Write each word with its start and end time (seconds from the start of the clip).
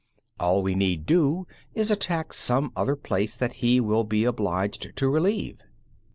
All 0.39 0.63
we 0.63 0.73
need 0.73 1.05
do 1.05 1.45
is 1.75 1.91
attack 1.91 2.33
some 2.33 2.71
other 2.75 2.95
place 2.95 3.35
that 3.35 3.53
he 3.61 3.79
will 3.79 4.03
be 4.03 4.23
obliged 4.23 4.95
to 4.95 5.07
relieve. 5.07 5.61